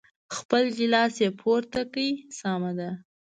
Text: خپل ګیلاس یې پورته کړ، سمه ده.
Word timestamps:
خپل 0.35 0.63
ګیلاس 0.77 1.15
یې 1.23 1.29
پورته 1.39 1.81
کړ، 1.93 2.05
سمه 2.39 2.71
ده. 2.79 2.89